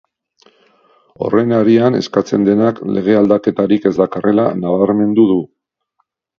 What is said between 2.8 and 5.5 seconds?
lege aldaketarik ez dakarrela nabarmendu du.